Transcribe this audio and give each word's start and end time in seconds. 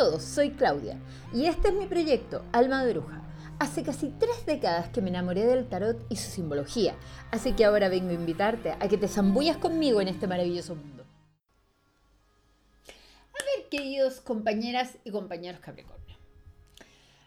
todos, 0.00 0.22
soy 0.22 0.52
Claudia 0.52 0.98
y 1.30 1.44
este 1.44 1.68
es 1.68 1.74
mi 1.74 1.84
proyecto, 1.84 2.42
Alma 2.52 2.82
de 2.82 2.94
Bruja. 2.94 3.22
Hace 3.58 3.82
casi 3.82 4.08
tres 4.08 4.46
décadas 4.46 4.88
que 4.88 5.02
me 5.02 5.10
enamoré 5.10 5.44
del 5.44 5.68
tarot 5.68 6.06
y 6.08 6.16
su 6.16 6.30
simbología, 6.30 6.96
así 7.30 7.52
que 7.52 7.66
ahora 7.66 7.90
vengo 7.90 8.08
a 8.08 8.14
invitarte 8.14 8.70
a 8.70 8.88
que 8.88 8.96
te 8.96 9.08
zambullas 9.08 9.58
conmigo 9.58 10.00
en 10.00 10.08
este 10.08 10.26
maravilloso 10.26 10.74
mundo. 10.74 11.04
A 12.88 13.44
ver, 13.44 13.68
queridos 13.70 14.22
compañeras 14.22 14.96
y 15.04 15.10
compañeros 15.10 15.60
Capricornio, 15.60 16.16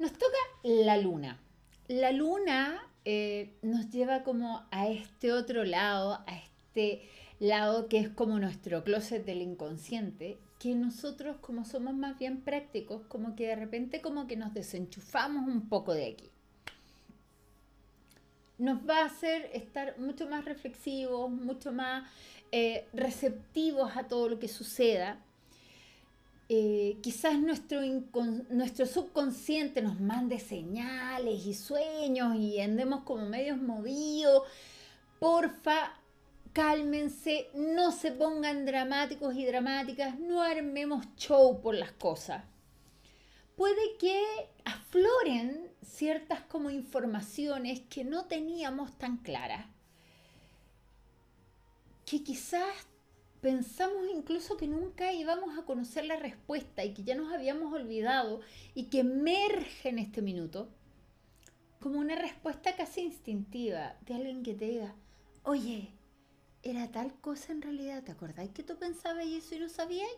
nos 0.00 0.10
toca 0.14 0.36
la 0.64 0.96
luna. 0.96 1.40
La 1.86 2.10
luna 2.10 2.82
eh, 3.04 3.54
nos 3.62 3.90
lleva 3.90 4.24
como 4.24 4.66
a 4.72 4.88
este 4.88 5.32
otro 5.32 5.62
lado, 5.62 6.14
a 6.26 6.36
este 6.36 7.08
lado 7.38 7.86
que 7.86 8.00
es 8.00 8.08
como 8.08 8.40
nuestro 8.40 8.82
closet 8.82 9.24
del 9.24 9.40
inconsciente, 9.40 10.40
que 10.58 10.74
nosotros 10.74 11.36
como 11.40 11.64
somos 11.64 11.94
más 11.94 12.18
bien 12.18 12.40
prácticos, 12.40 13.02
como 13.08 13.36
que 13.36 13.48
de 13.48 13.56
repente 13.56 14.00
como 14.00 14.26
que 14.26 14.36
nos 14.36 14.54
desenchufamos 14.54 15.46
un 15.48 15.68
poco 15.68 15.92
de 15.92 16.06
aquí. 16.06 16.30
Nos 18.58 18.88
va 18.88 19.02
a 19.02 19.06
hacer 19.06 19.50
estar 19.52 19.98
mucho 19.98 20.26
más 20.28 20.44
reflexivos, 20.46 21.30
mucho 21.30 21.72
más 21.72 22.08
eh, 22.52 22.86
receptivos 22.94 23.96
a 23.96 24.08
todo 24.08 24.30
lo 24.30 24.38
que 24.38 24.48
suceda. 24.48 25.18
Eh, 26.48 26.96
quizás 27.02 27.38
nuestro, 27.40 27.80
nuestro 28.50 28.86
subconsciente 28.86 29.82
nos 29.82 30.00
mande 30.00 30.38
señales 30.38 31.44
y 31.44 31.52
sueños 31.54 32.36
y 32.36 32.60
andemos 32.60 33.02
como 33.02 33.26
medios 33.26 33.60
movidos. 33.60 34.44
Porfa, 35.18 35.92
cálmense, 36.56 37.50
no 37.52 37.92
se 37.92 38.12
pongan 38.12 38.64
dramáticos 38.64 39.36
y 39.36 39.44
dramáticas, 39.44 40.18
no 40.18 40.40
armemos 40.40 41.04
show 41.18 41.60
por 41.60 41.74
las 41.74 41.92
cosas. 41.92 42.44
Puede 43.56 43.98
que 43.98 44.24
afloren 44.64 45.70
ciertas 45.82 46.40
como 46.40 46.70
informaciones 46.70 47.80
que 47.90 48.04
no 48.04 48.24
teníamos 48.24 48.96
tan 48.96 49.18
claras, 49.18 49.66
que 52.06 52.24
quizás 52.24 52.86
pensamos 53.42 54.06
incluso 54.10 54.56
que 54.56 54.66
nunca 54.66 55.12
íbamos 55.12 55.58
a 55.58 55.66
conocer 55.66 56.06
la 56.06 56.16
respuesta 56.16 56.86
y 56.86 56.94
que 56.94 57.04
ya 57.04 57.14
nos 57.16 57.34
habíamos 57.34 57.70
olvidado 57.74 58.40
y 58.74 58.84
que 58.84 59.00
emerge 59.00 59.90
en 59.90 59.98
este 59.98 60.22
minuto 60.22 60.70
como 61.80 61.98
una 61.98 62.16
respuesta 62.16 62.74
casi 62.76 63.02
instintiva 63.02 63.96
de 64.06 64.14
alguien 64.14 64.42
que 64.42 64.54
te 64.54 64.64
diga, 64.64 64.94
oye, 65.42 65.95
era 66.62 66.90
tal 66.90 67.12
cosa 67.20 67.52
en 67.52 67.62
realidad. 67.62 68.02
¿Te 68.04 68.12
acordáis 68.12 68.50
que 68.50 68.62
tú 68.62 68.76
pensabas 68.76 69.26
eso 69.26 69.54
y 69.54 69.60
no 69.60 69.68
sabías? 69.68 70.08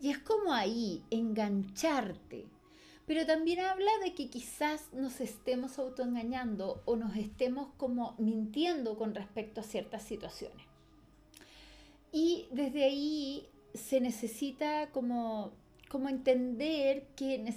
Y 0.00 0.10
es 0.10 0.18
como 0.18 0.52
ahí, 0.52 1.04
engancharte. 1.10 2.46
Pero 3.06 3.26
también 3.26 3.60
habla 3.60 3.90
de 4.02 4.14
que 4.14 4.30
quizás 4.30 4.92
nos 4.92 5.20
estemos 5.20 5.78
autoengañando 5.78 6.82
o 6.84 6.96
nos 6.96 7.16
estemos 7.16 7.68
como 7.76 8.14
mintiendo 8.18 8.96
con 8.96 9.14
respecto 9.14 9.60
a 9.60 9.64
ciertas 9.64 10.02
situaciones. 10.02 10.66
Y 12.12 12.46
desde 12.52 12.84
ahí 12.84 13.48
se 13.74 14.00
necesita 14.00 14.90
como, 14.90 15.52
como 15.88 16.08
entender 16.08 17.06
que, 17.16 17.54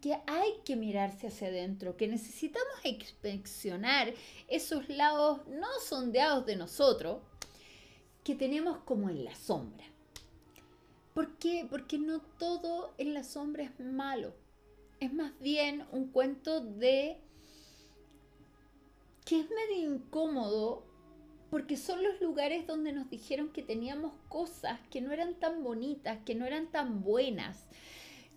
que 0.00 0.14
hay 0.26 0.54
que 0.64 0.74
mirarse 0.74 1.28
hacia 1.28 1.48
adentro, 1.48 1.96
que 1.96 2.08
necesitamos 2.08 2.84
inspeccionar 2.84 4.12
esos 4.48 4.88
lados 4.88 5.46
no 5.48 5.68
sondeados 5.84 6.46
de 6.46 6.56
nosotros, 6.56 7.18
que 8.24 8.34
tenemos 8.34 8.78
como 8.78 9.08
en 9.08 9.24
la 9.24 9.34
sombra. 9.34 9.84
¿Por 11.14 11.36
qué? 11.38 11.66
Porque 11.68 11.98
no 11.98 12.20
todo 12.38 12.94
en 12.98 13.14
la 13.14 13.24
sombra 13.24 13.64
es 13.64 13.80
malo. 13.80 14.32
Es 15.00 15.12
más 15.12 15.38
bien 15.40 15.86
un 15.92 16.08
cuento 16.08 16.60
de 16.60 17.18
que 19.24 19.40
es 19.40 19.46
medio 19.50 19.94
incómodo 19.94 20.84
porque 21.50 21.76
son 21.76 22.02
los 22.02 22.20
lugares 22.20 22.66
donde 22.66 22.92
nos 22.92 23.10
dijeron 23.10 23.50
que 23.50 23.62
teníamos 23.62 24.12
cosas 24.28 24.78
que 24.90 25.00
no 25.00 25.12
eran 25.12 25.34
tan 25.34 25.64
bonitas, 25.64 26.18
que 26.24 26.36
no 26.36 26.46
eran 26.46 26.68
tan 26.68 27.02
buenas, 27.02 27.66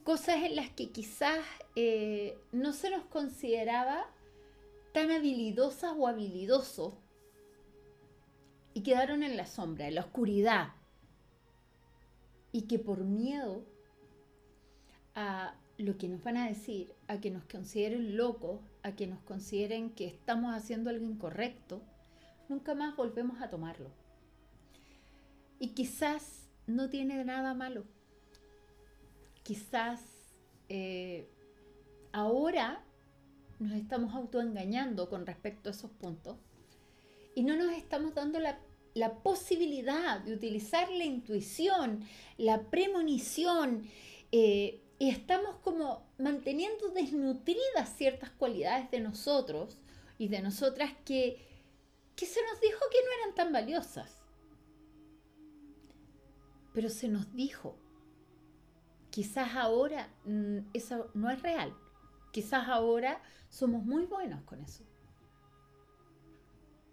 cosas 0.04 0.44
en 0.44 0.56
las 0.56 0.70
que 0.72 0.90
quizás 0.90 1.40
eh, 1.76 2.38
no 2.52 2.74
se 2.74 2.90
nos 2.90 3.04
consideraba 3.06 4.08
tan 4.94 5.12
habilidosas 5.12 5.94
o 5.98 6.08
habilidosos 6.08 6.94
quedaron 8.84 9.24
en 9.24 9.38
la 9.38 9.46
sombra, 9.46 9.88
en 9.88 9.96
la 9.96 10.02
oscuridad. 10.02 10.70
Y 12.52 12.64
que 12.64 12.78
por 12.78 13.04
miedo 13.04 13.66
a 15.16 15.56
lo 15.78 15.98
que 15.98 16.08
nos 16.08 16.24
van 16.24 16.38
a 16.38 16.48
decir, 16.48 16.94
a 17.08 17.20
que 17.20 17.32
nos 17.32 17.44
consideren 17.46 18.16
locos, 18.16 18.62
a 18.84 18.96
que 18.96 19.08
nos 19.08 19.20
consideren 19.22 19.90
que 19.90 20.06
estamos 20.06 20.54
haciendo 20.54 20.90
algo 20.90 21.06
incorrecto, 21.06 21.82
nunca 22.50 22.76
más 22.76 22.96
volvemos 22.96 23.42
a 23.42 23.50
tomarlo. 23.50 23.90
Y 25.60 25.70
quizás 25.70 26.50
no 26.68 26.90
tiene 26.90 27.24
nada 27.26 27.54
malo. 27.54 27.86
Quizás 29.44 30.02
eh, 30.70 31.28
ahora 32.12 32.84
nos 33.60 33.74
estamos 33.74 34.14
autoengañando 34.14 35.10
con 35.10 35.26
respecto 35.26 35.70
a 35.70 35.72
esos 35.72 35.92
puntos 35.92 36.38
y 37.36 37.44
no 37.44 37.56
nos 37.56 37.72
estamos 37.72 38.14
dando 38.14 38.40
la, 38.40 38.60
posibilidad 39.22 40.20
de 40.20 40.34
utilizar 40.34 40.90
la 40.92 41.04
intuición, 41.04 42.06
la 42.38 42.70
premonición, 42.70 43.88
eh, 44.32 44.84
y 45.00 45.10
estamos 45.10 45.56
como 45.58 46.08
manteniendo 46.18 46.90
desnutridas 46.90 47.96
ciertas 47.98 48.30
cualidades 48.32 48.90
de 48.92 49.00
nosotros 49.00 49.78
y 50.18 50.28
de 50.30 50.42
nosotras 50.42 50.94
que, 51.06 51.46
que 52.16 52.26
se 52.26 52.40
nos 52.50 52.62
dijo 52.62 52.80
que 52.92 53.00
no 53.04 53.22
eran 53.22 53.36
tan 53.36 53.52
valiosas. 53.52 54.22
Pero 56.74 56.90
se 56.90 57.10
nos 57.10 57.36
dijo, 57.36 57.76
quizás 59.10 59.56
ahora 59.56 60.10
mm, 60.26 60.60
eso 60.74 61.12
no 61.14 61.30
es 61.30 61.42
real, 61.42 61.76
quizás 62.32 62.68
ahora 62.68 63.22
somos 63.50 63.84
muy 63.84 64.06
buenos 64.06 64.42
con 64.44 64.62
eso. 64.62 64.84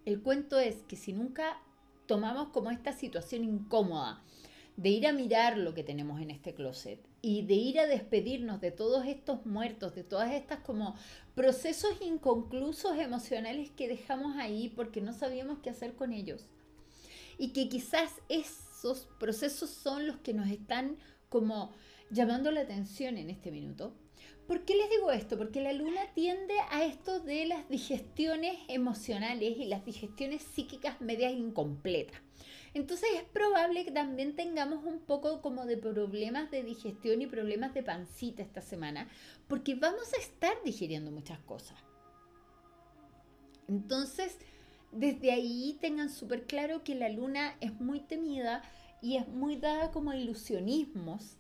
El 0.05 0.21
cuento 0.21 0.59
es 0.59 0.83
que 0.83 0.97
si 0.97 1.13
nunca 1.13 1.63
tomamos 2.11 2.49
como 2.49 2.73
esta 2.73 2.93
situación 2.93 3.45
incómoda 3.45 4.21
de 4.77 4.89
ir 4.89 5.07
a 5.07 5.13
mirar 5.13 5.57
lo 5.57 5.75
que 5.75 5.85
tenemos 5.85 6.21
en 6.21 6.33
este 6.33 6.55
closet 6.55 6.99
y 7.23 7.43
de 7.43 7.55
ir 7.55 7.79
a 7.79 7.87
despedirnos 7.87 8.61
de 8.61 8.73
todos 8.73 9.07
estos 9.07 9.47
muertos, 9.47 9.95
de 9.95 10.03
todas 10.03 10.33
estas 10.33 10.59
como 10.59 10.97
procesos 11.37 11.93
inconclusos 12.01 12.99
emocionales 12.99 13.71
que 13.71 13.87
dejamos 13.87 14.37
ahí 14.39 14.73
porque 14.75 15.01
no 15.01 15.13
sabíamos 15.13 15.61
qué 15.61 15.71
hacer 15.71 15.95
con 15.95 16.13
ellos. 16.13 16.49
Y 17.39 17.53
que 17.53 17.69
quizás 17.69 18.11
esos 18.29 19.07
procesos 19.21 19.71
son 19.71 20.09
los 20.09 20.17
que 20.17 20.35
nos 20.35 20.49
están 20.49 20.97
como 21.29 21.71
llamando 22.11 22.51
la 22.51 22.63
atención 22.63 23.19
en 23.19 23.31
este 23.31 23.53
minuto. 23.53 23.95
¿Por 24.47 24.65
qué 24.65 24.75
les 24.75 24.91
digo 24.91 25.13
esto? 25.13 25.39
Porque 25.39 25.61
la 25.61 25.73
luna 25.73 26.01
tiende 26.15 26.55
a 26.71 26.85
esto 26.85 27.21
de 27.21 27.47
las 27.47 27.69
digestiones 27.69 28.59
emocionales 28.69 29.57
y 29.57 29.67
las 29.67 29.85
digestiones 29.85 30.43
psíquicas 30.43 31.01
medias 31.01 31.33
incompletas. 31.33 32.21
Entonces 32.75 33.09
es 33.17 33.23
probable 33.25 33.85
que 33.85 33.91
también 33.91 34.37
tengamos 34.37 34.85
un 34.85 35.01
poco 35.01 35.41
como 35.41 35.67
de 35.67 35.77
problemas 35.77 36.51
de 36.51 36.63
digestión 36.63 37.23
y 37.23 37.27
problemas 37.27 37.75
de 37.75 37.83
pancita 37.83 38.43
esta 38.43 38.61
semana, 38.61 39.09
porque 39.49 39.75
vamos 39.75 40.13
a 40.15 40.21
estar 40.21 40.55
digiriendo 40.65 41.11
muchas 41.11 41.39
cosas. 41.41 41.79
Entonces, 43.69 44.37
desde 44.93 45.33
ahí 45.33 45.79
tengan 45.81 46.11
súper 46.11 46.47
claro 46.47 46.83
que 46.83 46.97
la 46.97 47.09
luna 47.09 47.57
es 47.61 47.81
muy 47.81 48.01
temida 48.01 48.63
y 49.01 49.17
es 49.17 49.29
muy 49.29 49.57
dada 49.57 49.93
como 49.93 50.13
ilusionismos 50.13 51.37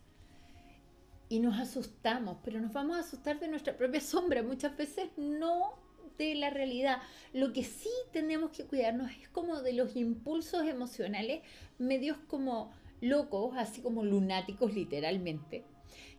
y 1.30 1.38
nos 1.38 1.58
asustamos, 1.60 2.38
pero 2.42 2.60
nos 2.60 2.72
vamos 2.72 2.96
a 2.96 3.00
asustar 3.00 3.38
de 3.38 3.46
nuestra 3.46 3.76
propia 3.76 4.00
sombra, 4.00 4.42
muchas 4.42 4.76
veces 4.76 5.10
no 5.16 5.78
de 6.18 6.34
la 6.34 6.50
realidad. 6.50 6.98
Lo 7.32 7.52
que 7.52 7.62
sí 7.62 7.88
tenemos 8.12 8.50
que 8.50 8.66
cuidarnos 8.66 9.12
es 9.12 9.28
como 9.28 9.62
de 9.62 9.72
los 9.72 9.94
impulsos 9.94 10.64
emocionales 10.66 11.42
medios 11.78 12.18
como 12.26 12.72
locos, 13.00 13.54
así 13.56 13.80
como 13.80 14.04
lunáticos 14.04 14.74
literalmente, 14.74 15.64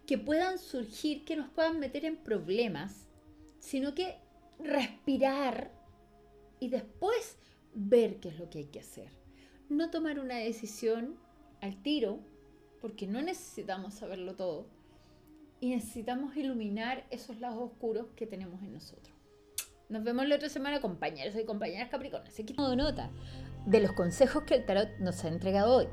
que 0.08 0.18
puedan 0.18 0.58
surgir, 0.58 1.26
que 1.26 1.36
nos 1.36 1.50
puedan 1.50 1.78
meter 1.78 2.06
en 2.06 2.16
problemas, 2.16 3.10
sino 3.60 3.94
que 3.94 4.16
respirar 4.60 5.74
y 6.62 6.70
después 6.70 7.38
ver 7.76 8.22
qué 8.22 8.30
es 8.30 8.40
lo 8.40 8.50
que 8.50 8.60
hay 8.60 8.66
que 8.68 8.80
hacer. 8.80 9.10
No 9.68 9.92
tomar 9.92 10.22
una 10.22 10.38
decisión 10.38 11.20
al 11.60 11.84
tiro, 11.84 12.20
porque 12.80 13.08
no 13.08 13.22
necesitamos 13.22 13.96
saberlo 13.96 14.36
todo 14.36 14.81
y 15.62 15.70
necesitamos 15.70 16.36
iluminar 16.36 17.06
esos 17.12 17.40
lados 17.40 17.60
oscuros 17.72 18.08
que 18.18 18.28
tenemos 18.28 18.62
en 18.64 18.74
nosotros. 18.74 19.16
Nos 19.90 20.04
vemos 20.04 20.28
la 20.28 20.36
otra 20.36 20.50
semana, 20.50 20.82
compañeros 20.82 21.36
y 21.40 21.46
compañeras 21.46 21.90
Capricornio. 21.90 22.30
Así 22.30 22.44
que 22.44 22.56
tomo 22.56 22.76
nota 22.76 23.10
de 23.66 23.80
los 23.80 23.94
consejos 23.94 24.44
que 24.44 24.56
el 24.56 24.66
tarot 24.66 24.90
nos 25.00 25.24
ha 25.24 25.28
entregado 25.28 25.78
hoy. 25.78 25.88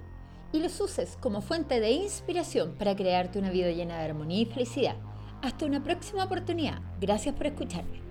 y 0.50 0.60
los 0.60 0.80
uses 0.80 1.18
como 1.20 1.42
fuente 1.42 1.78
de 1.78 1.90
inspiración 1.90 2.74
para 2.78 2.96
crearte 2.96 3.38
una 3.38 3.50
vida 3.50 3.70
llena 3.70 3.98
de 3.98 4.04
armonía 4.06 4.40
y 4.40 4.46
felicidad. 4.46 4.96
Hasta 5.42 5.66
una 5.66 5.84
próxima 5.84 6.24
oportunidad. 6.24 6.80
Gracias 6.98 7.34
por 7.34 7.48
escucharme. 7.48 8.07